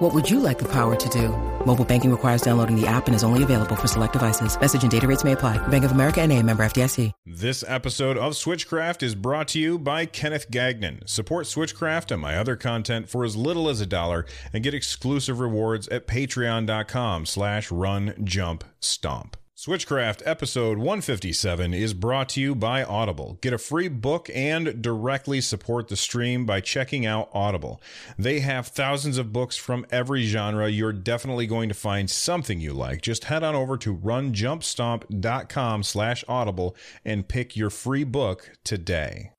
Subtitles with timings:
[0.00, 1.28] What would you like the power to do?
[1.66, 4.58] Mobile banking requires downloading the app and is only available for select devices.
[4.58, 5.58] Message and data rates may apply.
[5.68, 7.12] Bank of America and a member FDIC.
[7.26, 11.02] This episode of Switchcraft is brought to you by Kenneth Gagnon.
[11.04, 14.24] Support Switchcraft and my other content for as little as a dollar
[14.54, 19.36] and get exclusive rewards at patreon.com slash run jump stomp.
[19.60, 23.36] Switchcraft episode 157 is brought to you by Audible.
[23.42, 27.78] Get a free book and directly support the stream by checking out Audible.
[28.16, 30.70] They have thousands of books from every genre.
[30.70, 33.02] You're definitely going to find something you like.
[33.02, 36.74] Just head on over to runjumpstomp.com slash audible
[37.04, 39.32] and pick your free book today.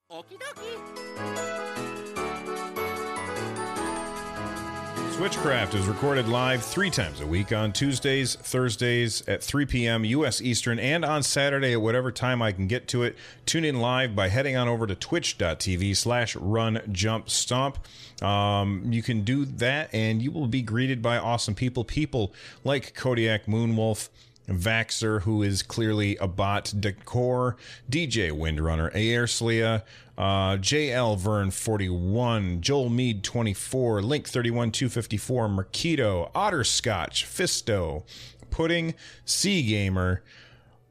[5.22, 10.04] Switchcraft is recorded live three times a week on Tuesdays, Thursdays at 3 p.m.
[10.04, 10.42] U.S.
[10.42, 13.16] Eastern, and on Saturday at whatever time I can get to it.
[13.46, 17.78] Tune in live by heading on over to twitch.tv slash run jump stomp.
[18.24, 21.84] Um, you can do that, and you will be greeted by awesome people.
[21.84, 22.34] People
[22.64, 24.10] like Kodiak Moonwolf.
[24.52, 27.58] Vaxer, who is clearly a bot, Decor,
[27.90, 29.84] DJ Windrunner, Aerslia,
[30.18, 38.04] uh, JL Vern 41, Joel Mead 24, Link 31 254, Merkito, Otterscotch, Fisto,
[38.50, 38.94] Pudding,
[39.26, 40.24] Sea Gamer,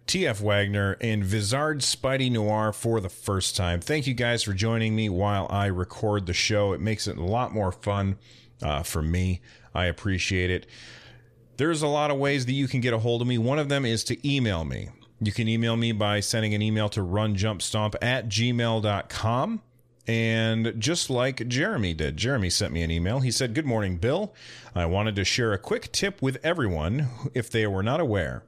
[0.07, 3.81] TF Wagner, and Vizard Spidey Noir for the first time.
[3.81, 6.73] Thank you guys for joining me while I record the show.
[6.73, 8.19] It makes it a lot more fun
[8.63, 9.41] uh, for me.
[9.75, 10.67] I appreciate it.
[11.61, 13.37] There's a lot of ways that you can get a hold of me.
[13.37, 14.89] One of them is to email me.
[15.21, 19.61] You can email me by sending an email to runjumpstomp at gmail.com.
[20.07, 23.21] And just like Jeremy did, Jeremy sent me an email.
[23.21, 24.33] He said, Good morning, Bill.
[24.75, 28.43] I wanted to share a quick tip with everyone if they were not aware.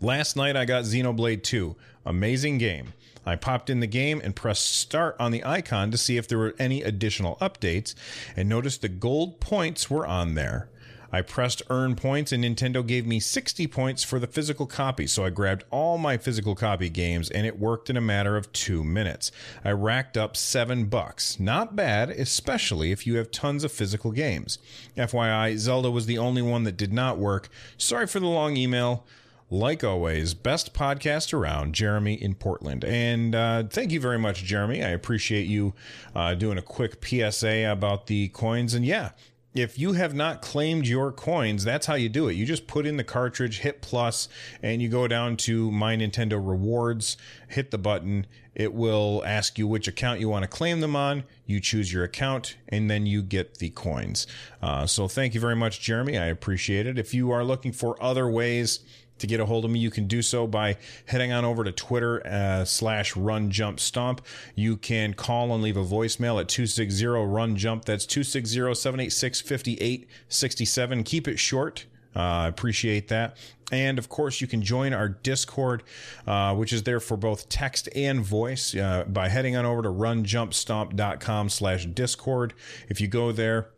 [0.00, 1.74] Last night I got Xenoblade 2.
[2.06, 2.92] Amazing game.
[3.26, 6.38] I popped in the game and pressed start on the icon to see if there
[6.38, 7.96] were any additional updates
[8.36, 10.68] and noticed the gold points were on there.
[11.14, 15.06] I pressed earn points and Nintendo gave me 60 points for the physical copy.
[15.06, 18.52] So I grabbed all my physical copy games and it worked in a matter of
[18.52, 19.30] two minutes.
[19.64, 21.38] I racked up seven bucks.
[21.38, 24.58] Not bad, especially if you have tons of physical games.
[24.96, 27.48] FYI, Zelda was the only one that did not work.
[27.78, 29.06] Sorry for the long email.
[29.50, 32.84] Like always, best podcast around, Jeremy in Portland.
[32.84, 34.82] And uh, thank you very much, Jeremy.
[34.82, 35.74] I appreciate you
[36.12, 38.74] uh, doing a quick PSA about the coins.
[38.74, 39.10] And yeah,
[39.54, 42.34] if you have not claimed your coins, that's how you do it.
[42.34, 44.28] You just put in the cartridge, hit plus,
[44.62, 47.16] and you go down to My Nintendo Rewards,
[47.48, 48.26] hit the button.
[48.56, 51.22] It will ask you which account you want to claim them on.
[51.46, 54.26] You choose your account, and then you get the coins.
[54.60, 56.18] Uh, so thank you very much, Jeremy.
[56.18, 56.98] I appreciate it.
[56.98, 58.80] If you are looking for other ways,
[59.18, 60.76] to get a hold of me, you can do so by
[61.06, 64.24] heading on over to Twitter uh, slash Run Jump Stomp.
[64.54, 67.84] You can call and leave a voicemail at 260 Run Jump.
[67.84, 71.04] That's 260 786 5867.
[71.04, 71.86] Keep it short.
[72.16, 73.36] Uh, I uh, appreciate that.
[73.72, 75.82] And of course, you can join our Discord,
[76.26, 79.88] uh, which is there for both text and voice uh, by heading on over to
[79.88, 82.54] runjumpstomp.com slash Discord.
[82.88, 83.68] If you go there,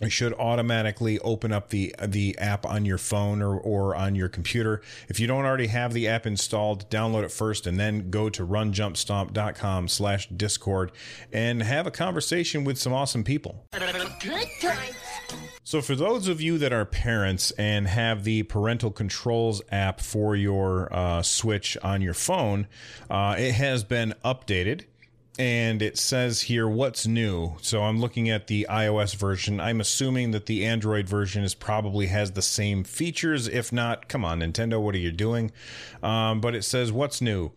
[0.00, 4.28] it should automatically open up the the app on your phone or, or on your
[4.28, 4.82] computer.
[5.08, 8.46] If you don't already have the app installed, download it first and then go to
[8.46, 10.92] runjumpstomp.com slash discord
[11.32, 13.66] and have a conversation with some awesome people.
[15.66, 20.36] So for those of you that are parents and have the parental controls app for
[20.36, 22.66] your uh, Switch on your phone,
[23.08, 24.84] uh, it has been updated
[25.38, 27.56] and it says here what's new.
[27.60, 29.58] So I'm looking at the iOS version.
[29.60, 33.48] I'm assuming that the Android version is probably has the same features.
[33.48, 35.50] If not, come on, Nintendo, what are you doing?
[36.02, 37.50] Um, but it says what's new.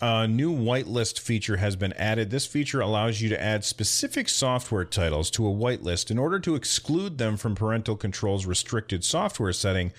[0.00, 2.30] A new whitelist feature has been added.
[2.30, 6.54] This feature allows you to add specific software titles to a whitelist in order to
[6.54, 9.92] exclude them from parental controls restricted software setting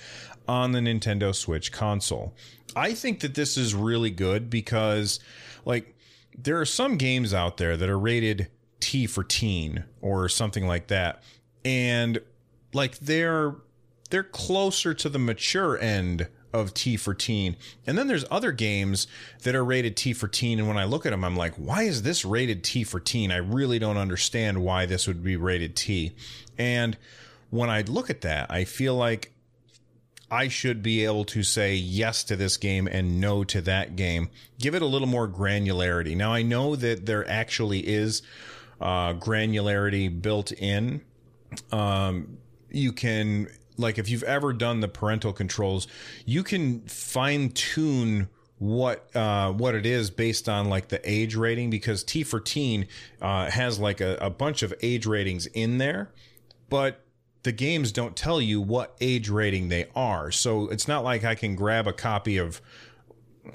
[0.48, 2.36] on the Nintendo Switch console.
[2.76, 5.20] I think that this is really good because,
[5.66, 5.97] like,
[6.38, 8.50] there are some games out there that are rated
[8.80, 11.24] T for teen or something like that.
[11.66, 12.20] And
[12.74, 13.56] like they're
[14.10, 17.58] they're closer to the mature end of T for teen.
[17.86, 19.08] And then there's other games
[19.44, 21.84] that are rated T for teen and when I look at them I'm like, why
[21.84, 23.32] is this rated T for teen?
[23.32, 26.16] I really don't understand why this would be rated T.
[26.58, 26.98] And
[27.50, 29.34] when I look at that, I feel like
[30.30, 34.30] I should be able to say yes to this game and no to that game.
[34.60, 36.18] Give it a little more granularity.
[36.18, 38.22] Now, I know that there actually is
[38.82, 41.02] uh, granularity built in.
[41.72, 42.40] Um,
[42.70, 43.48] you can,
[43.78, 45.88] like, if you've ever done the parental controls,
[46.26, 48.28] you can fine tune
[48.60, 52.88] what uh, what it is based on like the age rating because T for Teen
[53.22, 56.10] uh, has like a, a bunch of age ratings in there,
[56.70, 57.04] but
[57.48, 60.32] the games don't tell you what age rating they are.
[60.32, 62.62] So it's not like I can grab a copy of.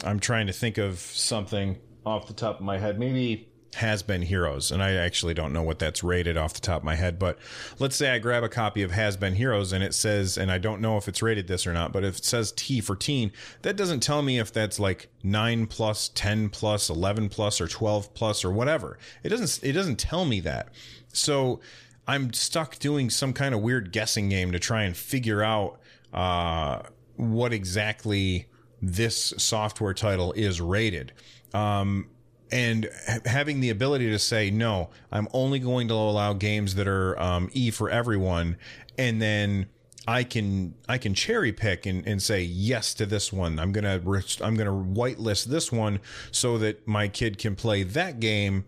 [0.03, 2.99] I'm trying to think of something off the top of my head.
[2.99, 6.83] Maybe has been heroes and i actually don't know what that's rated off the top
[6.83, 7.39] of my head but
[7.79, 10.59] let's say i grab a copy of has been heroes and it says and i
[10.59, 13.33] don't know if it's rated this or not but if it says t for teen
[13.63, 18.13] that doesn't tell me if that's like 9 plus 10 plus 11 plus or 12
[18.13, 20.69] plus or whatever it doesn't it doesn't tell me that
[21.15, 21.59] so
[22.07, 25.79] i'm stuck doing some kind of weird guessing game to try and figure out
[26.13, 26.83] uh,
[27.17, 28.47] what exactly
[28.83, 31.13] this software title is rated.
[31.55, 32.09] Um,
[32.51, 32.91] and
[33.25, 37.49] having the ability to say no i'm only going to allow games that are um,
[37.55, 38.59] e for everyone
[38.99, 39.67] and then
[40.07, 43.59] i can i can cherry pick and, and say yes to this one.
[43.59, 43.95] I'm gonna
[44.43, 46.01] i'm gonna whitelist this one
[46.31, 48.67] so that my kid can play that game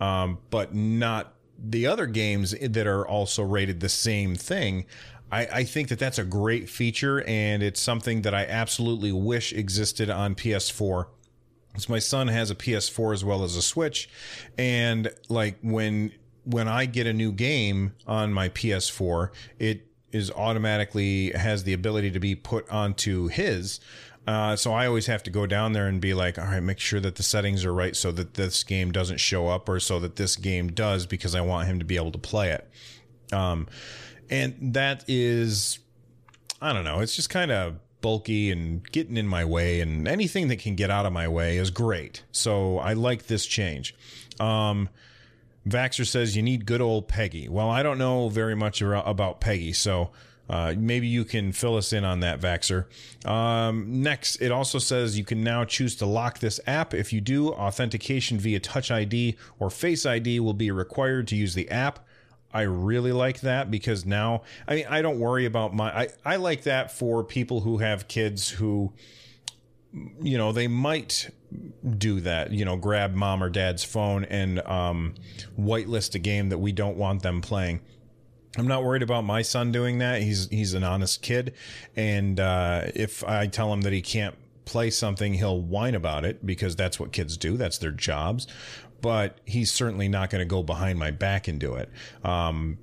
[0.00, 4.84] um, but not the other games that are also rated the same thing
[5.32, 9.52] I, I, think that that's a great feature and it's something that I absolutely wish
[9.52, 11.06] existed on PS4
[11.78, 14.08] so my son has a PS4 as well as a Switch,
[14.56, 16.12] and like when
[16.44, 22.12] when I get a new game on my PS4, it is automatically has the ability
[22.12, 23.80] to be put onto his.
[24.26, 26.80] Uh, so I always have to go down there and be like, all right, make
[26.80, 30.00] sure that the settings are right so that this game doesn't show up or so
[30.00, 32.68] that this game does because I want him to be able to play it.
[33.32, 33.68] Um,
[34.28, 35.78] and that is,
[36.60, 40.48] I don't know, it's just kind of bulky and getting in my way, and anything
[40.48, 42.22] that can get out of my way is great.
[42.32, 43.94] So I like this change.
[44.38, 44.88] Um,
[45.66, 47.48] Vaxer says you need good old PEGI.
[47.48, 50.10] Well, I don't know very much about PEGI, so
[50.48, 52.86] uh, maybe you can fill us in on that, Vaxer.
[53.28, 56.94] Um, next, it also says you can now choose to lock this app.
[56.94, 61.54] If you do, authentication via Touch ID or Face ID will be required to use
[61.54, 62.00] the app.
[62.52, 66.36] I really like that because now I mean I don't worry about my I, I
[66.36, 68.94] like that for people who have kids who
[70.22, 71.28] you know they might
[71.98, 75.14] do that you know grab mom or dad's phone and um,
[75.58, 77.80] whitelist a game that we don't want them playing
[78.56, 80.22] I'm not worried about my son doing that.
[80.22, 81.54] He's he's an honest kid,
[81.94, 86.44] and uh, if I tell him that he can't play something, he'll whine about it
[86.44, 87.56] because that's what kids do.
[87.56, 88.46] That's their jobs
[89.00, 91.90] but he's certainly not going to go behind my back and do it.
[92.24, 92.78] Um,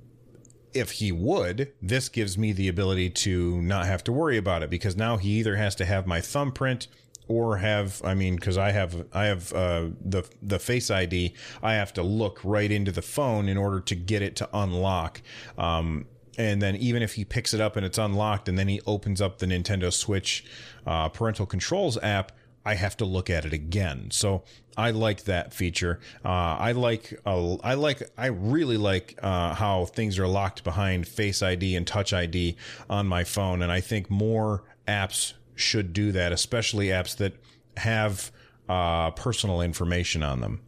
[0.72, 4.70] if he would, this gives me the ability to not have to worry about it
[4.70, 6.88] because now he either has to have my thumbprint
[7.28, 11.74] or have I mean because I have I have uh, the the Face ID I
[11.74, 15.22] have to look right into the phone in order to get it to unlock.
[15.56, 16.06] Um,
[16.36, 19.20] and then even if he picks it up and it's unlocked and then he opens
[19.20, 20.44] up the Nintendo Switch
[20.84, 22.32] uh, parental controls app,
[22.64, 24.10] I have to look at it again.
[24.10, 24.42] So
[24.76, 26.00] I like that feature.
[26.24, 26.28] Uh,
[26.58, 31.42] I like uh, I like I really like uh, how things are locked behind Face
[31.42, 32.56] ID and Touch ID
[32.88, 37.34] on my phone, and I think more apps should do that, especially apps that
[37.76, 38.30] have
[38.68, 40.60] uh, personal information on them.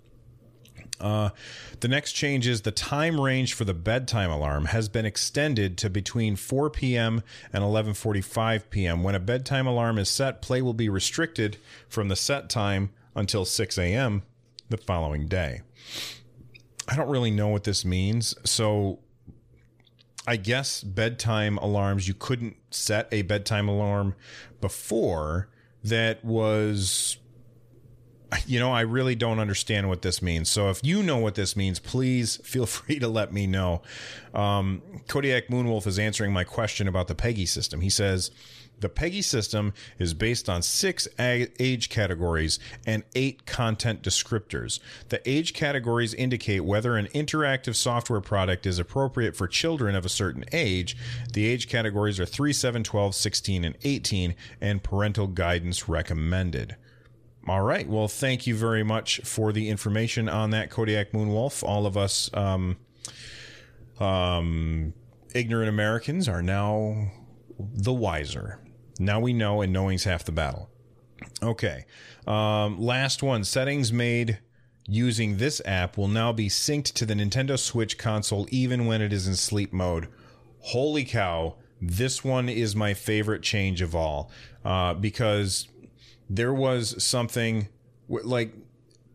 [0.98, 1.30] Uh,
[1.80, 5.90] the next change is the time range for the bedtime alarm has been extended to
[5.90, 7.22] between 4 p.m.
[7.52, 9.02] and 11:45 p.m.
[9.02, 11.58] When a bedtime alarm is set, play will be restricted
[11.88, 14.22] from the set time until 6 a.m.
[14.70, 15.61] the following day.
[16.88, 19.00] I don't really know what this means, so
[20.26, 24.14] I guess bedtime alarms you couldn't set a bedtime alarm
[24.61, 25.49] before
[25.85, 27.18] that was
[28.47, 30.50] you know, I really don't understand what this means.
[30.50, 33.83] So if you know what this means, please feel free to let me know.
[34.35, 37.80] Um, Kodiak Moonwolf is answering my question about the PEGI system.
[37.80, 38.30] He says,
[38.80, 44.80] the PEGI system is based on six age categories and eight content descriptors.
[45.09, 50.11] The age categories indicate whether an interactive software product is appropriate for children of a
[50.11, 50.97] certain age.
[51.33, 56.76] The age categories are 3, 7, 12, 16, and 18, and parental guidance recommended.
[57.49, 57.88] All right.
[57.88, 61.62] Well, thank you very much for the information on that, Kodiak Moonwolf.
[61.62, 62.76] All of us um,
[64.00, 64.92] um,
[65.33, 67.12] ignorant Americans are now
[67.59, 68.59] the wiser.
[68.98, 70.70] Now we know, and knowing's half the battle.
[71.42, 71.84] Okay.
[72.26, 74.38] Um, last one settings made
[74.88, 79.12] using this app will now be synced to the Nintendo Switch console even when it
[79.12, 80.08] is in sleep mode.
[80.60, 81.56] Holy cow.
[81.80, 84.30] this one is my favorite change of all
[84.64, 85.68] uh, because
[86.30, 87.68] there was something
[88.08, 88.54] like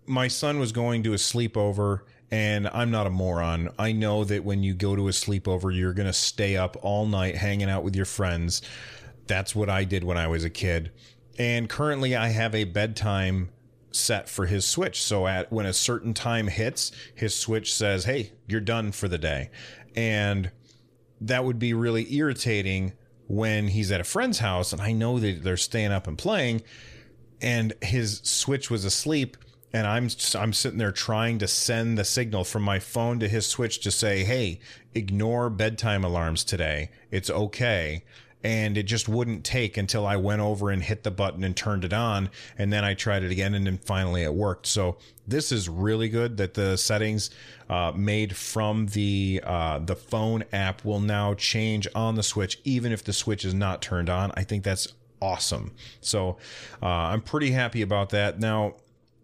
[0.05, 3.69] my son was going to a sleepover and I'm not a moron.
[3.77, 7.05] I know that when you go to a sleepover, you're going to stay up all
[7.05, 8.61] night hanging out with your friends.
[9.27, 10.91] That's what I did when I was a kid.
[11.37, 13.49] And currently, I have a bedtime
[13.91, 15.01] set for his switch.
[15.01, 19.17] So at when a certain time hits, his switch says, "Hey, you're done for the
[19.17, 19.49] day."
[19.95, 20.51] And
[21.19, 22.93] that would be really irritating
[23.27, 26.63] when he's at a friend's house and I know that they're staying up and playing
[27.41, 29.37] and his switch was asleep
[29.73, 33.45] and I'm I'm sitting there trying to send the signal from my phone to his
[33.45, 34.59] switch to say, "Hey,
[34.93, 36.89] ignore bedtime alarms today.
[37.09, 38.03] It's okay."
[38.43, 41.85] And it just wouldn't take until I went over and hit the button and turned
[41.85, 44.65] it on, and then I tried it again, and then finally it worked.
[44.65, 47.29] So this is really good that the settings
[47.69, 52.91] uh, made from the uh, the phone app will now change on the switch, even
[52.91, 54.31] if the switch is not turned on.
[54.35, 54.87] I think that's
[55.21, 55.71] awesome.
[56.01, 56.37] So
[56.81, 58.39] uh, I'm pretty happy about that.
[58.39, 58.75] Now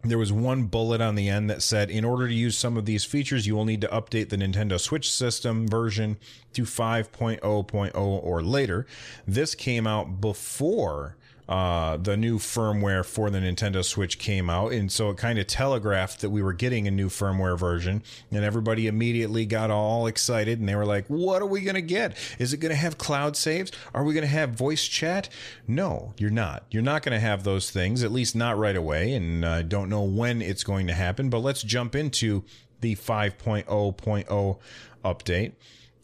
[0.04, 2.86] there was one bullet on the end that said, in order to use some of
[2.86, 6.18] these features, you will need to update the Nintendo Switch system version
[6.54, 8.86] to 5.0.0 or later.
[9.28, 11.16] This came out before
[11.48, 14.74] uh, the new firmware for the Nintendo Switch came out.
[14.74, 18.04] And so it kind of telegraphed that we were getting a new firmware version.
[18.32, 21.82] And everybody immediately got all excited and they were like, what are we going to
[21.82, 22.18] get?
[22.38, 23.72] Is it going to have cloud saves?
[23.94, 25.30] Are we going to have voice chat?
[25.68, 26.66] No, you're not.
[26.70, 29.14] You're not going to have those things, at least not right away.
[29.14, 31.30] And I uh, don't know when it's going to happen.
[31.30, 32.44] But let's jump into
[32.82, 34.58] the 5.0.0
[35.06, 35.54] update.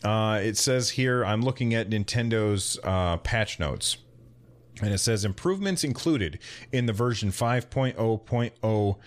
[0.03, 3.97] Uh, it says here, I'm looking at Nintendo's uh, patch notes.
[4.81, 6.39] And it says improvements included
[6.71, 8.97] in the version 5.0.0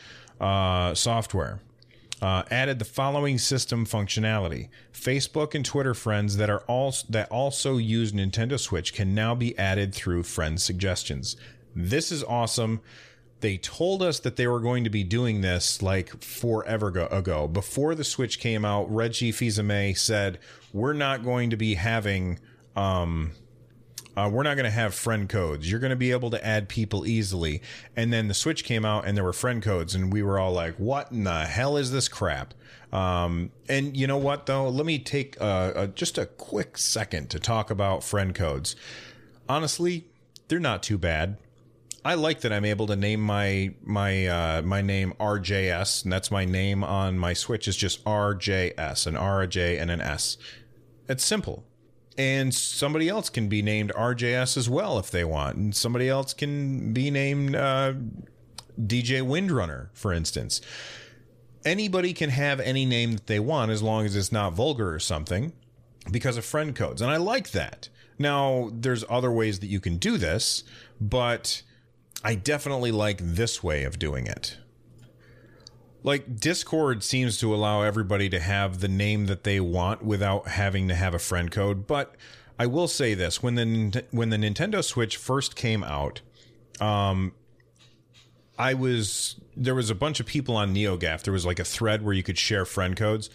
[0.41, 1.61] uh, software.
[2.23, 7.77] Uh, added the following system functionality: Facebook and Twitter friends that are also that also
[7.77, 11.37] use Nintendo Switch can now be added through friend suggestions.
[11.75, 12.81] This is awesome.
[13.41, 17.47] They told us that they were going to be doing this like forever ago.
[17.49, 20.39] Before the Switch came out, Reggie Fils-Aimé said,
[20.73, 22.39] "We're not going to be having."
[22.75, 23.33] Um,
[24.17, 25.71] uh, we're not going to have friend codes.
[25.71, 27.61] You're going to be able to add people easily.
[27.95, 30.53] And then the Switch came out and there were friend codes, and we were all
[30.53, 32.55] like, what in the hell is this crap?
[32.93, 34.69] Um, and you know what, though?
[34.69, 38.75] Let me take uh, a, just a quick second to talk about friend codes.
[39.49, 40.07] Honestly,
[40.49, 41.37] they're not too bad.
[42.05, 46.31] I like that I'm able to name my my uh, my name RJS, and that's
[46.31, 50.39] my name on my Switch is just RJS, an R, a J, and an S.
[51.09, 51.65] It's simple
[52.19, 56.33] and somebody else can be named RJS as well if they want, and somebody else
[56.35, 57.95] can be named uh,
[58.81, 60.61] DJ Windrunner, for instance.
[61.65, 65.01] Anybody can have any name that they want as long as it's not vulgar or
[65.01, 65.53] something
[66.11, 67.89] because of friend codes, and I like that.
[68.19, 70.65] Now, there's other ways that you can do this,
[71.01, 71.63] but
[72.25, 74.57] I definitely like this way of doing it
[76.07, 80.87] like Discord seems to allow everybody to have the name that they want without having
[80.89, 81.87] to have a friend code.
[81.87, 82.15] But
[82.59, 86.21] I will say this: when the when the Nintendo Switch first came out,
[86.81, 87.33] um,
[88.57, 91.23] I was there was a bunch of people on NeoGAF.
[91.23, 93.29] There was like a thread where you could share friend codes.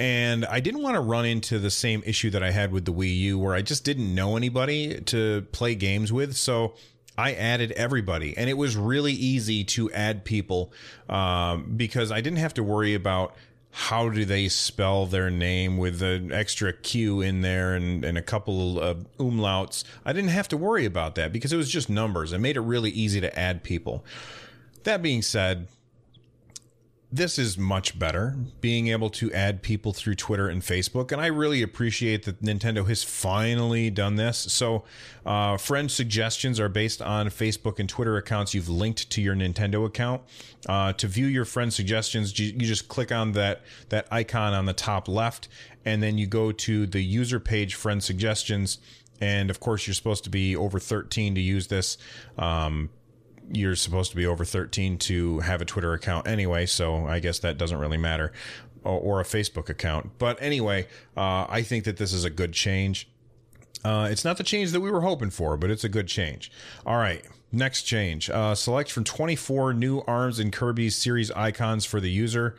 [0.00, 2.92] And I didn't want to run into the same issue that I had with the
[2.92, 6.36] Wii U, where I just didn't know anybody to play games with.
[6.36, 6.74] So
[7.18, 10.72] I added everybody, and it was really easy to add people
[11.08, 13.34] um, because I didn't have to worry about
[13.70, 18.22] how do they spell their name with an extra Q in there and, and a
[18.22, 19.82] couple of umlauts.
[20.04, 22.32] I didn't have to worry about that because it was just numbers.
[22.32, 24.04] It made it really easy to add people.
[24.84, 25.66] That being said,
[27.10, 31.10] this is much better being able to add people through Twitter and Facebook.
[31.10, 34.36] And I really appreciate that Nintendo has finally done this.
[34.36, 34.84] So,
[35.24, 39.86] uh, friend suggestions are based on Facebook and Twitter accounts you've linked to your Nintendo
[39.86, 40.22] account.
[40.68, 44.74] Uh, to view your friend suggestions, you, just click on that, that icon on the
[44.74, 45.48] top left,
[45.86, 48.78] and then you go to the user page friend suggestions.
[49.20, 51.96] And of course, you're supposed to be over 13 to use this.
[52.36, 52.90] Um,
[53.52, 57.38] you're supposed to be over 13 to have a Twitter account anyway, so I guess
[57.40, 58.32] that doesn't really matter,
[58.84, 60.18] or, or a Facebook account.
[60.18, 60.86] But anyway,
[61.16, 63.08] uh, I think that this is a good change.
[63.84, 66.50] Uh, it's not the change that we were hoping for, but it's a good change.
[66.84, 68.28] All right, next change.
[68.28, 72.56] Uh, select from 24 new ARMS and Kirby's series icons for the user.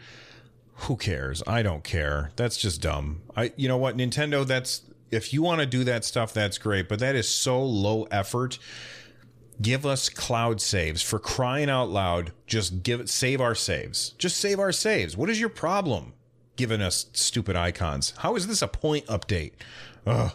[0.84, 1.44] Who cares?
[1.46, 2.32] I don't care.
[2.38, 3.22] That's just dumb.
[3.36, 4.48] I, you know what, Nintendo.
[4.48, 6.88] That's if you want to do that stuff, that's great.
[6.88, 8.60] But that is so low effort
[9.62, 14.60] give us cloud saves for crying out loud just give save our saves just save
[14.60, 16.14] our saves what is your problem
[16.56, 19.54] giving us stupid icons how is this a point update
[20.06, 20.32] Ugh.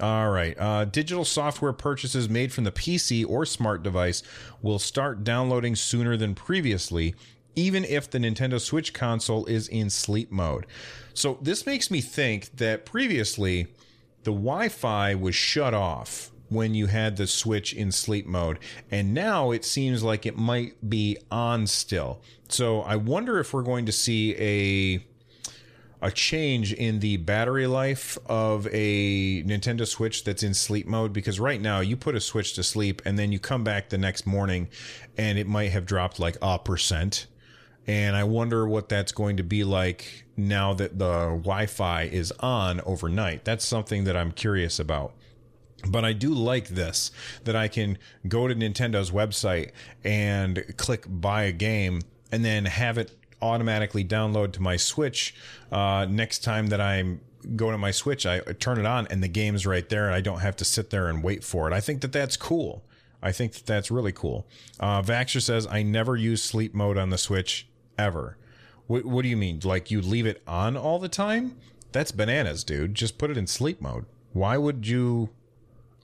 [0.00, 0.58] All right.
[0.58, 4.22] Uh, digital software purchases made from the PC or smart device
[4.62, 7.14] will start downloading sooner than previously,
[7.54, 10.66] even if the Nintendo Switch console is in sleep mode.
[11.12, 13.66] So, this makes me think that previously
[14.22, 18.58] the Wi Fi was shut off when you had the Switch in sleep mode,
[18.90, 22.20] and now it seems like it might be on still.
[22.48, 25.06] So, I wonder if we're going to see a
[26.02, 31.38] a change in the battery life of a Nintendo Switch that's in sleep mode because
[31.38, 34.26] right now you put a Switch to sleep and then you come back the next
[34.26, 34.68] morning
[35.18, 37.26] and it might have dropped like a percent.
[37.86, 42.32] And I wonder what that's going to be like now that the Wi Fi is
[42.40, 43.44] on overnight.
[43.44, 45.12] That's something that I'm curious about.
[45.88, 47.10] But I do like this
[47.44, 49.70] that I can go to Nintendo's website
[50.04, 55.34] and click buy a game and then have it automatically download to my Switch.
[55.72, 57.20] Uh, next time that I'm
[57.56, 60.20] going to my Switch, I turn it on and the game's right there, and I
[60.20, 61.72] don't have to sit there and wait for it.
[61.72, 62.84] I think that that's cool.
[63.22, 64.46] I think that that's really cool.
[64.78, 67.68] Uh, Vaxer says, I never use sleep mode on the Switch
[67.98, 68.36] ever.
[68.86, 69.60] What, what do you mean?
[69.62, 71.56] Like you leave it on all the time?
[71.92, 72.94] That's bananas, dude.
[72.94, 74.06] Just put it in sleep mode.
[74.32, 75.30] Why would you?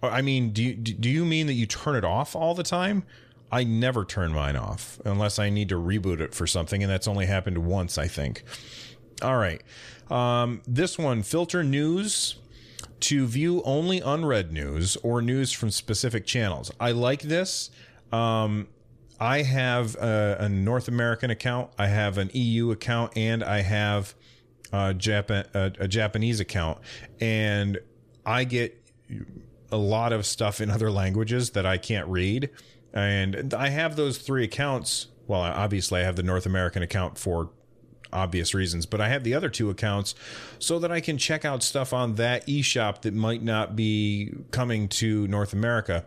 [0.02, 3.04] I mean, do you, do you mean that you turn it off all the time?
[3.50, 7.06] I never turn mine off unless I need to reboot it for something, and that's
[7.06, 8.42] only happened once, I think.
[9.22, 9.62] All right.
[10.10, 12.36] Um, this one filter news
[13.00, 16.70] to view only unread news or news from specific channels.
[16.80, 17.70] I like this.
[18.12, 18.68] Um,
[19.18, 24.14] I have a, a, North American account, I have an EU account, and I have
[24.72, 24.94] a,
[25.54, 26.78] a, a Japanese account.
[27.20, 27.78] And
[28.24, 28.78] I get
[29.70, 32.50] a lot of stuff in other languages that I can't read.
[32.92, 35.08] And I have those three accounts.
[35.26, 37.50] Well, obviously, I have the North American account for
[38.12, 40.14] obvious reasons, but I have the other two accounts
[40.58, 44.88] so that I can check out stuff on that eShop that might not be coming
[44.88, 46.04] to North America.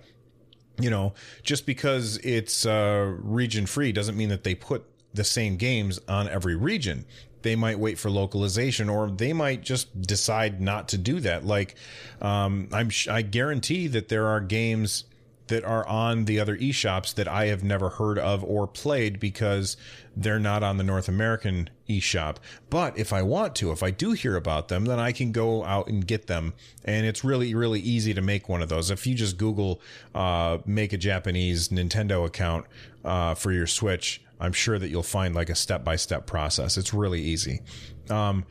[0.80, 1.14] You know,
[1.44, 6.30] just because it's uh, region free doesn't mean that they put the same games on
[6.30, 7.06] every region.
[7.42, 11.46] They might wait for localization, or they might just decide not to do that.
[11.46, 11.76] Like,
[12.22, 15.06] um, I'm I guarantee that there are games
[15.50, 19.76] that are on the other eShops that I have never heard of or played because
[20.16, 22.38] they're not on the North American eShop.
[22.70, 25.64] But if I want to, if I do hear about them, then I can go
[25.64, 26.54] out and get them.
[26.86, 28.92] And it's really, really easy to make one of those.
[28.92, 29.82] If you just Google,
[30.16, 32.66] uh, make a Japanese Nintendo account,
[33.04, 36.78] uh, for your Switch, I'm sure that you'll find like a step by step process.
[36.78, 37.62] It's really easy.
[38.10, 38.46] Um,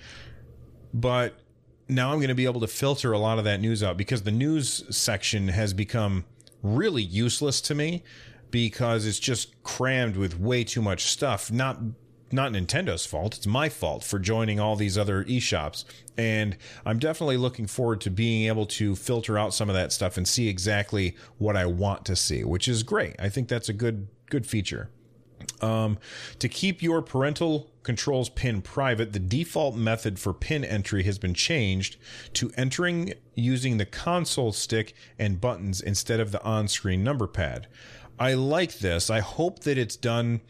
[0.93, 1.39] but
[1.89, 4.23] now I'm going to be able to filter a lot of that news out because
[4.23, 6.25] the news section has become
[6.63, 8.03] really useless to me
[8.51, 11.51] because it's just crammed with way too much stuff.
[11.51, 11.79] Not
[12.31, 13.37] not Nintendo's fault.
[13.37, 15.85] It's my fault for joining all these other eShops.
[16.19, 20.19] And I'm definitely looking forward to being able to filter out some of that stuff
[20.19, 23.17] and see exactly what I want to see, which is great.
[23.19, 24.91] I think that's a good good feature.
[25.61, 25.99] Um,
[26.39, 31.35] to keep your parental controls pin private, the default method for pin entry has been
[31.35, 31.97] changed
[32.35, 37.67] to entering using the console stick and buttons instead of the on screen number pad.
[38.19, 39.11] I like this.
[39.11, 40.41] I hope that it's done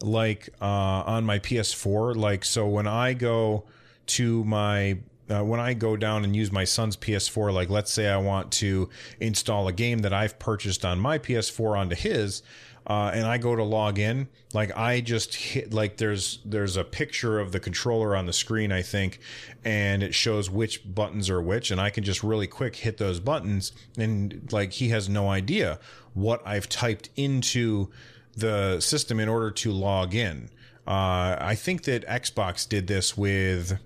[0.00, 2.16] like uh, on my PS4.
[2.16, 3.64] Like, so when I go
[4.06, 4.98] to my
[5.30, 8.50] uh, when I go down and use my son's PS4, like let's say I want
[8.52, 8.88] to
[9.20, 12.42] install a game that I've purchased on my PS4 onto his,
[12.86, 16.84] uh, and I go to log in, like I just hit like there's there's a
[16.84, 19.20] picture of the controller on the screen, I think,
[19.64, 23.20] and it shows which buttons are which, and I can just really quick hit those
[23.20, 25.78] buttons, and like he has no idea
[26.14, 27.90] what I've typed into
[28.36, 30.48] the system in order to log in.
[30.86, 33.78] Uh, I think that Xbox did this with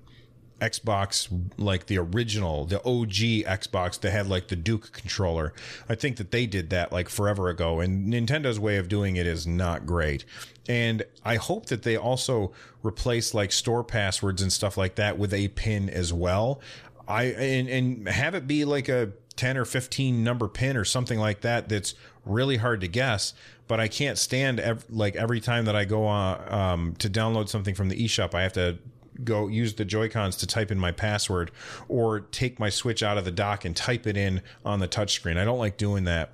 [0.63, 5.53] Xbox, like the original, the OG Xbox that had like the Duke controller.
[5.89, 9.27] I think that they did that like forever ago, and Nintendo's way of doing it
[9.27, 10.25] is not great.
[10.69, 12.53] And I hope that they also
[12.85, 16.61] replace like store passwords and stuff like that with a pin as well.
[17.09, 21.19] I and, and have it be like a 10 or 15 number pin or something
[21.19, 21.95] like that that's
[22.25, 23.33] really hard to guess
[23.67, 27.49] but i can't stand ev- like every time that i go on um, to download
[27.49, 28.77] something from the eShop i have to
[29.25, 31.51] go use the Joy Cons to type in my password
[31.89, 35.37] or take my Switch out of the dock and type it in on the touchscreen.
[35.37, 36.33] I don't like doing that.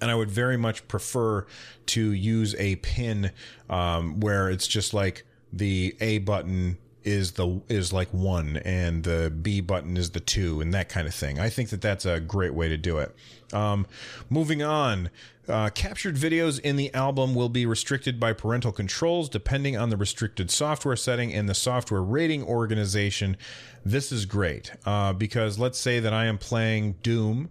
[0.00, 1.46] And I would very much prefer
[1.86, 3.30] to use a pin
[3.70, 9.30] um, where it's just like the A button is the is like one and the
[9.30, 11.38] B button is the two and that kind of thing.
[11.38, 13.14] I think that that's a great way to do it.
[13.52, 13.86] Um,
[14.30, 15.10] moving on,
[15.48, 19.96] uh, captured videos in the album will be restricted by parental controls depending on the
[19.96, 23.36] restricted software setting and the software rating organization.
[23.84, 27.50] This is great uh, because let's say that I am playing Doom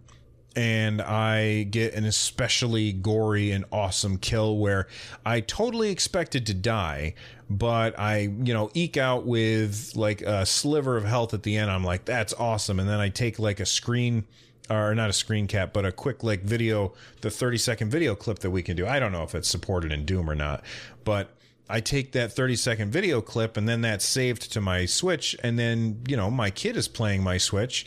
[0.55, 4.87] and I get an especially gory and awesome kill where
[5.25, 7.15] I totally expected to die,
[7.49, 11.71] but I, you know, eke out with like a sliver of health at the end.
[11.71, 12.79] I'm like, that's awesome.
[12.79, 14.25] And then I take like a screen
[14.71, 18.39] or not a screen cap, but a quick like video, the 30 second video clip
[18.39, 18.87] that we can do.
[18.87, 20.63] I don't know if it's supported in Doom or not,
[21.03, 21.35] but
[21.69, 25.35] I take that 30 second video clip and then that's saved to my Switch.
[25.43, 27.85] And then, you know, my kid is playing my Switch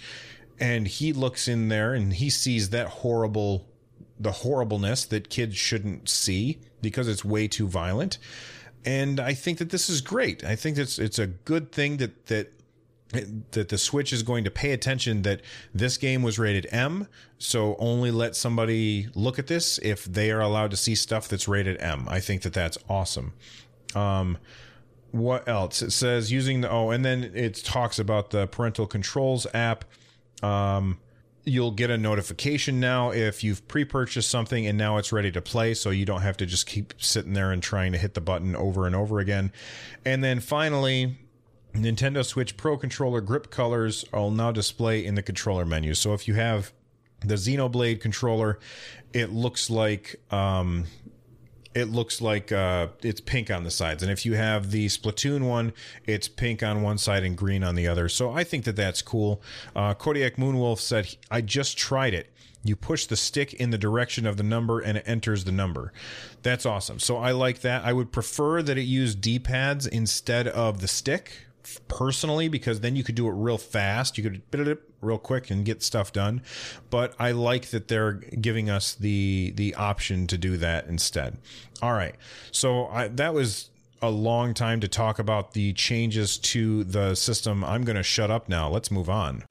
[0.61, 3.67] and he looks in there and he sees that horrible
[4.19, 8.19] the horribleness that kids shouldn't see because it's way too violent
[8.85, 12.27] and i think that this is great i think it's it's a good thing that
[12.27, 12.53] that
[13.53, 15.41] that the switch is going to pay attention that
[15.75, 20.41] this game was rated m so only let somebody look at this if they are
[20.41, 22.07] allowed to see stuff that's rated m.
[22.09, 23.33] I think that that's awesome.
[23.95, 24.39] Um
[25.11, 25.81] what else?
[25.81, 29.85] It says using the oh and then it talks about the parental controls app.
[30.43, 30.99] Um,
[31.45, 35.75] you'll get a notification now if you've pre-purchased something and now it's ready to play
[35.75, 38.57] so you don't have to just keep sitting there and trying to hit the button
[38.57, 39.53] over and over again.
[40.05, 41.19] And then finally
[41.75, 46.27] nintendo switch pro controller grip colors will now display in the controller menu so if
[46.27, 46.73] you have
[47.21, 48.59] the xenoblade controller
[49.13, 50.85] it looks like um,
[51.75, 54.03] it looks like uh, it's pink on the sides.
[54.03, 55.73] And if you have the Splatoon one,
[56.07, 58.09] it's pink on one side and green on the other.
[58.09, 59.43] So I think that that's cool.
[59.75, 62.31] Uh, Kodiak Moonwolf said, I just tried it.
[62.63, 65.93] You push the stick in the direction of the number and it enters the number.
[66.43, 66.99] That's awesome.
[66.99, 67.85] So I like that.
[67.85, 71.47] I would prefer that it use D pads instead of the stick
[71.89, 74.17] personally because then you could do it real fast.
[74.19, 76.43] You could bit it real quick and get stuff done.
[76.91, 81.39] But I like that they're giving us the the option to do that instead.
[81.83, 82.15] All right.
[82.51, 83.71] So I, that was
[84.03, 87.65] a long time to talk about the changes to the system.
[87.65, 88.69] I'm going to shut up now.
[88.69, 89.45] Let's move on.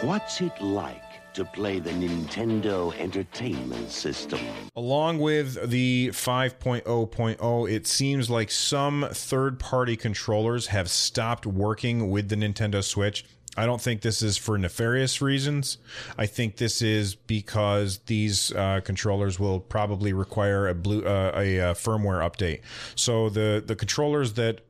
[0.00, 1.11] What's it like?
[1.34, 4.40] To play the Nintendo Entertainment System.
[4.76, 12.28] Along with the 5.0.0, it seems like some third party controllers have stopped working with
[12.28, 13.24] the Nintendo Switch.
[13.56, 15.76] I don't think this is for nefarious reasons.
[16.16, 21.58] I think this is because these uh, controllers will probably require a blue uh, a,
[21.58, 22.60] a firmware update.
[22.94, 24.62] So the the controllers that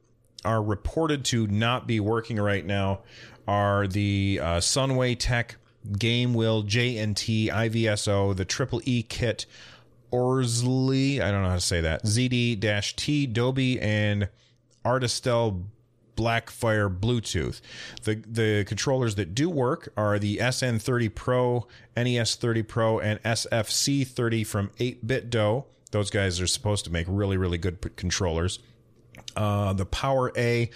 [0.44, 3.02] are reported to not be working right now
[3.46, 5.56] are the uh, Sunway Tech
[5.90, 9.46] Gamewell, JNT, IVSO, the Triple E kit,
[10.12, 14.28] Orsley, I don't know how to say that, ZD T, Dobie, and
[14.84, 15.64] Artistel
[16.16, 17.60] Blackfire Bluetooth.
[18.02, 21.66] The the controllers that do work are the SN30 Pro,
[21.96, 25.64] NES30 Pro, and SFC30 from 8BitDo.
[25.90, 28.58] Those guys are supposed to make really really good controllers.
[29.36, 30.70] Uh, the Power A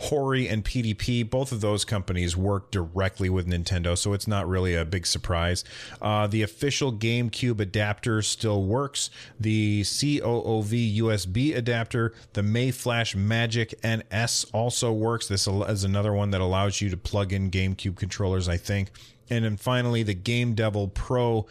[0.00, 4.74] Hori and PDP, both of those companies work directly with Nintendo, so it's not really
[4.74, 5.62] a big surprise.
[6.00, 9.10] Uh, the official GameCube adapter still works.
[9.38, 15.28] The COOV USB adapter, the Mayflash Magic NS also works.
[15.28, 18.92] This is another one that allows you to plug in GameCube controllers, I think.
[19.28, 21.46] And then finally, the Game Devil Pro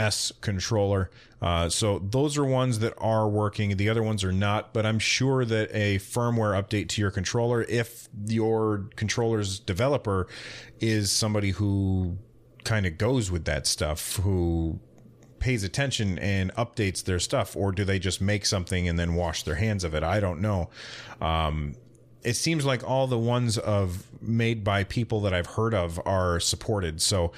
[0.00, 1.10] S controller.
[1.42, 3.76] Uh, so those are ones that are working.
[3.76, 7.62] The other ones are not, but I'm sure that a firmware update to your controller,
[7.62, 10.26] if your controller's developer
[10.80, 12.16] is somebody who
[12.64, 14.80] kind of goes with that stuff, who
[15.38, 19.42] pays attention and updates their stuff, or do they just make something and then wash
[19.42, 20.02] their hands of it?
[20.02, 20.70] I don't know.
[21.20, 21.74] Um,
[22.22, 26.40] it seems like all the ones of made by people that I've heard of are
[26.40, 27.00] supported.
[27.00, 27.32] So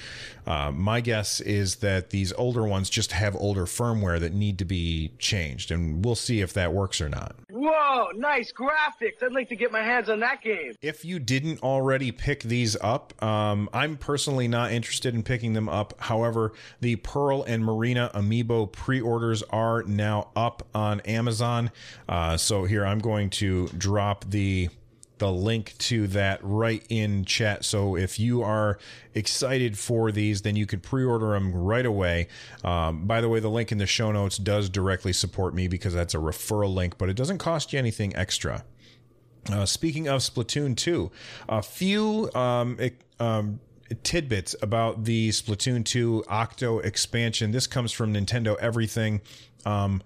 [0.45, 4.65] uh, my guess is that these older ones just have older firmware that need to
[4.65, 7.35] be changed, and we'll see if that works or not.
[7.49, 9.23] Whoa, nice graphics!
[9.23, 10.73] I'd like to get my hands on that game.
[10.81, 15.69] If you didn't already pick these up, um, I'm personally not interested in picking them
[15.69, 15.93] up.
[15.99, 21.71] However, the Pearl and Marina Amiibo pre-orders are now up on Amazon.
[22.09, 24.69] Uh, so here I'm going to drop the
[25.23, 27.63] the link to that right in chat.
[27.63, 28.77] So if you are
[29.13, 32.27] excited for these, then you can pre order them right away.
[32.61, 35.93] Um, by the way, the link in the show notes does directly support me because
[35.93, 38.65] that's a referral link, but it doesn't cost you anything extra.
[39.49, 41.09] Uh, speaking of Splatoon 2,
[41.47, 42.77] a few um,
[43.21, 43.61] um,
[44.03, 47.51] tidbits about the Splatoon 2 Octo expansion.
[47.51, 49.21] This comes from Nintendo Everything.
[49.65, 50.03] Um,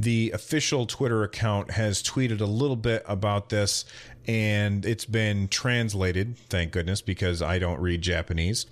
[0.00, 3.84] the official Twitter account has tweeted a little bit about this,
[4.30, 8.66] and it's been translated, thank goodness, because I don't read Japanese.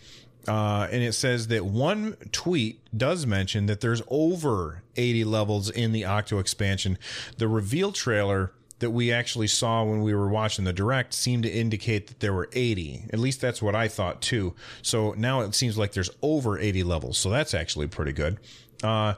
[0.47, 5.90] Uh, and it says that one tweet does mention that there's over 80 levels in
[5.90, 6.97] the Octo expansion.
[7.38, 11.51] The reveal trailer that we actually saw when we were watching the direct seemed to
[11.51, 13.07] indicate that there were 80.
[13.12, 14.55] At least that's what I thought too.
[14.81, 17.18] So now it seems like there's over 80 levels.
[17.18, 18.38] So that's actually pretty good.
[18.85, 19.14] Uh,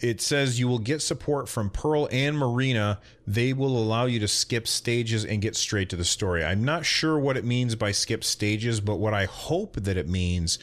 [0.00, 3.00] it says you will get support from Pearl and Marina.
[3.26, 6.44] They will allow you to skip stages and get straight to the story.
[6.44, 10.08] I'm not sure what it means by skip stages, but what I hope that it
[10.08, 10.58] means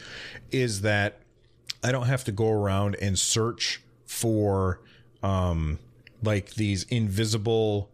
[0.52, 1.19] is that
[1.84, 4.82] I don't have to go around and search for
[5.21, 5.80] um,
[6.23, 7.91] like these invisible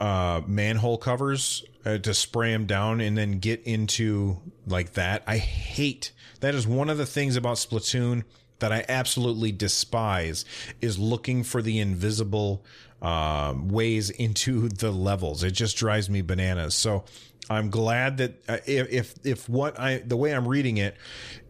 [0.00, 5.22] uh, manhole covers uh, to spray them down and then get into like that.
[5.26, 8.24] I hate that is one of the things about Splatoon
[8.62, 10.44] that I absolutely despise
[10.80, 12.64] is looking for the invisible
[13.02, 15.42] uh, ways into the levels.
[15.42, 16.74] It just drives me bananas.
[16.74, 17.04] So
[17.50, 20.96] I'm glad that uh, if if what I the way I'm reading it,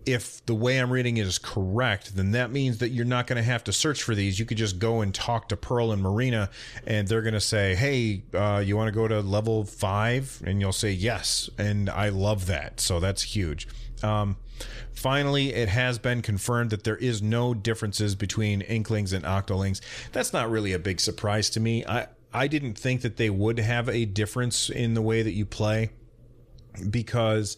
[0.07, 3.37] if the way I'm reading it is correct, then that means that you're not going
[3.37, 4.38] to have to search for these.
[4.38, 6.48] You could just go and talk to Pearl and Marina,
[6.87, 10.42] and they're going to say, "Hey, uh, you want to go to level five?
[10.46, 12.81] And you'll say yes, and I love that.
[12.81, 13.68] So that's huge.
[14.03, 14.37] Um,
[14.92, 19.80] Finally, it has been confirmed that there is no differences between Inklings and Octolings.
[20.12, 21.84] That's not really a big surprise to me.
[21.86, 25.44] I I didn't think that they would have a difference in the way that you
[25.44, 25.90] play
[26.88, 27.56] because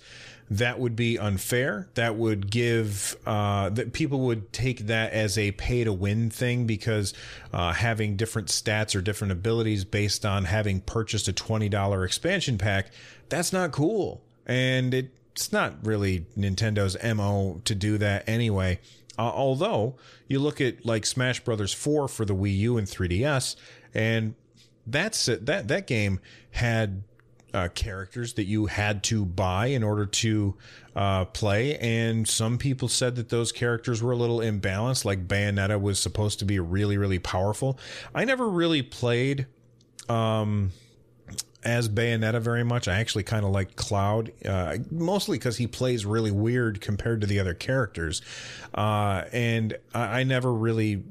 [0.50, 1.88] that would be unfair.
[1.94, 6.66] That would give uh, that people would take that as a pay to win thing
[6.66, 7.14] because
[7.52, 12.58] uh, having different stats or different abilities based on having purchased a twenty dollar expansion
[12.58, 12.90] pack,
[13.28, 18.78] that's not cool, and it it's not really Nintendo's mo to do that anyway.
[19.18, 19.96] Uh, although
[20.28, 23.56] you look at like Smash Brothers 4 for the Wii U and 3DS,
[23.92, 24.34] and
[24.86, 25.26] that's.
[25.26, 26.20] That that game
[26.52, 27.02] had
[27.52, 30.54] uh, characters that you had to buy in order to
[30.94, 35.04] uh, play, and some people said that those characters were a little imbalanced.
[35.04, 37.78] Like Bayonetta was supposed to be really really powerful.
[38.14, 39.46] I never really played.
[40.08, 40.70] Um,
[41.64, 42.88] as Bayonetta very much.
[42.88, 47.26] I actually kind of like Cloud, uh, mostly because he plays really weird compared to
[47.26, 48.22] the other characters.
[48.74, 51.02] Uh, and I, I, never really.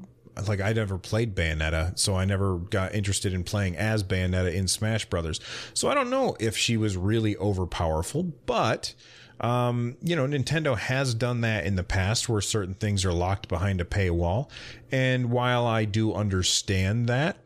[0.48, 4.66] Like I never played Bayonetta, so I never got interested in playing as Bayonetta in
[4.66, 5.38] Smash Brothers.
[5.74, 8.94] So I don't know if she was really overpowerful, but
[9.40, 13.48] um, you know, Nintendo has done that in the past where certain things are locked
[13.48, 14.48] behind a paywall.
[14.90, 17.36] And while I do understand that,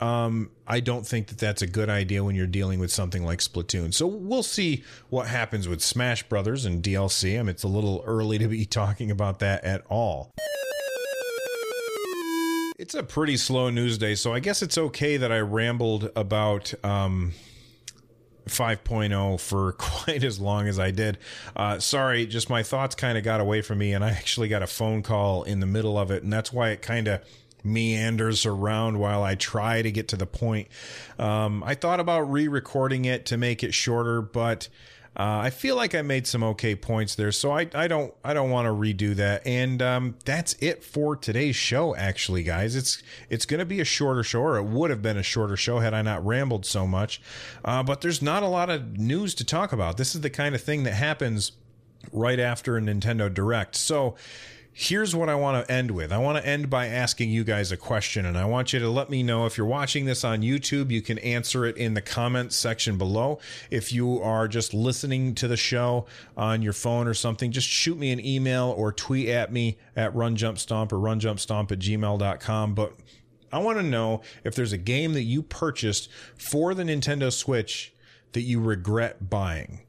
[0.00, 3.40] um, I don't think that that's a good idea when you're dealing with something like
[3.40, 3.92] Splatoon.
[3.92, 7.38] So we'll see what happens with Smash Brothers and DLC.
[7.38, 10.32] I mean, it's a little early to be talking about that at all.
[12.78, 16.72] It's a pretty slow news day, so I guess it's okay that I rambled about
[16.82, 17.32] um,
[18.46, 21.18] 5.0 for quite as long as I did.
[21.54, 24.62] Uh, sorry, just my thoughts kind of got away from me, and I actually got
[24.62, 27.20] a phone call in the middle of it, and that's why it kind of
[27.64, 30.68] meanders around while I try to get to the point.
[31.18, 34.68] Um, I thought about re-recording it to make it shorter, but
[35.16, 38.32] uh, I feel like I made some okay points there, so I, I don't I
[38.32, 39.44] don't want to redo that.
[39.44, 41.96] And um, that's it for today's show.
[41.96, 45.16] Actually, guys, it's it's going to be a shorter show, or it would have been
[45.16, 47.20] a shorter show had I not rambled so much.
[47.64, 49.96] Uh, but there's not a lot of news to talk about.
[49.96, 51.52] This is the kind of thing that happens
[52.12, 53.74] right after a Nintendo Direct.
[53.74, 54.14] So
[54.72, 56.12] here's what I want to end with.
[56.12, 58.88] I want to end by asking you guys a question, and I want you to
[58.88, 62.00] let me know if you're watching this on YouTube, you can answer it in the
[62.00, 63.38] comments section below.
[63.70, 66.06] If you are just listening to the show
[66.36, 70.14] on your phone or something, just shoot me an email or tweet at me at
[70.14, 72.74] runjumpstomp or runjumpstomp at gmail.com.
[72.74, 72.94] But
[73.52, 77.92] I want to know if there's a game that you purchased for the Nintendo Switch
[78.32, 79.80] that you regret buying.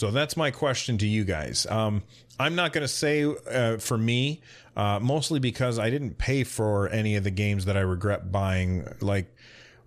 [0.00, 1.66] So that's my question to you guys.
[1.66, 2.02] Um,
[2.38, 4.40] I'm not going to say uh, for me,
[4.74, 8.88] uh, mostly because I didn't pay for any of the games that I regret buying.
[9.02, 9.36] Like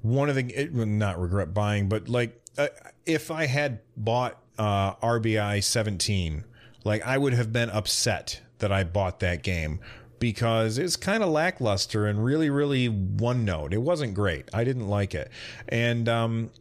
[0.03, 2.67] one of the, it, not regret buying, but like uh,
[3.07, 6.43] if I had bought uh, RBI 17,
[6.83, 9.79] like I would have been upset that I bought that game
[10.19, 13.73] because it's kind of lackluster and really, really one note.
[13.73, 14.47] It wasn't great.
[14.53, 15.31] I didn't like it.
[15.69, 16.51] And um,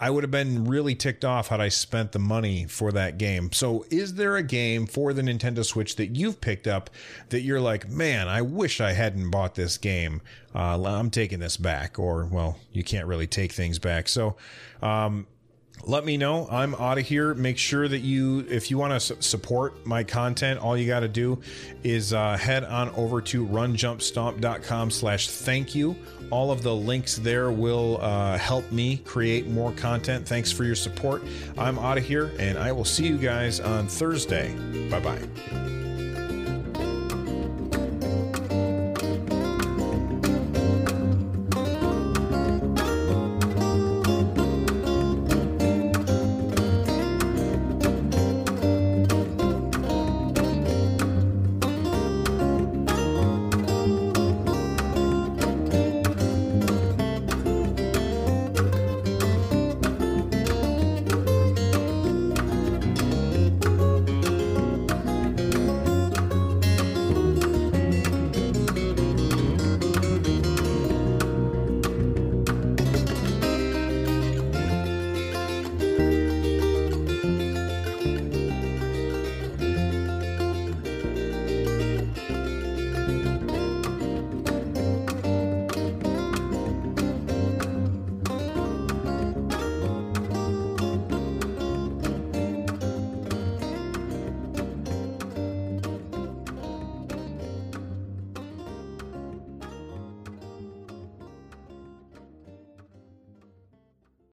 [0.00, 3.52] I would have been really ticked off had I spent the money for that game.
[3.52, 6.88] So, is there a game for the Nintendo Switch that you've picked up
[7.28, 10.22] that you're like, man, I wish I hadn't bought this game?
[10.54, 11.98] Uh, I'm taking this back.
[11.98, 14.08] Or, well, you can't really take things back.
[14.08, 14.36] So,
[14.80, 15.26] um,
[15.84, 16.46] let me know.
[16.50, 17.34] I'm out of here.
[17.34, 21.00] Make sure that you, if you want to su- support my content, all you got
[21.00, 21.40] to do
[21.82, 25.96] is uh, head on over to runjumpstomp.com slash thank you.
[26.30, 30.26] All of the links there will uh, help me create more content.
[30.26, 31.22] Thanks for your support.
[31.58, 34.54] I'm out of here, and I will see you guys on Thursday.
[34.90, 36.09] Bye bye.